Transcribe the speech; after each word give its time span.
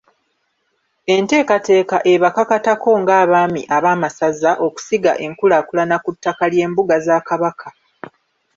Enteekateeka 1.15 1.97
ebakakatako 2.13 2.91
ng'Abaami 3.01 3.61
ab'amasaza 3.77 4.51
okusiga 4.65 5.11
enkulaakulana 5.25 5.95
ku 6.03 6.09
ttaka 6.15 6.43
ly'embuga 6.53 6.95
za 7.05 7.17
Kabaka. 7.27 7.69